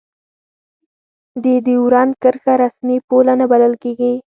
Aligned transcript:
د 1.43 1.45
دیورند 1.67 2.13
کرښه 2.21 2.53
رسمي 2.63 2.97
پوله 3.07 3.33
نه 3.39 3.45
بلله 3.51 3.77
کېږي. 3.83 4.13